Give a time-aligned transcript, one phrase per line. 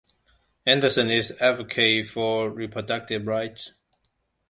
[0.65, 3.73] Anderson is an advocate for reproductive rights.